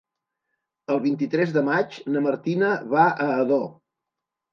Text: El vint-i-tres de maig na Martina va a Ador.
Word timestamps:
El 0.93 1.01
vint-i-tres 1.01 1.53
de 1.57 1.61
maig 1.67 1.97
na 2.13 2.23
Martina 2.29 2.71
va 2.95 3.05
a 3.27 3.29
Ador. 3.35 3.63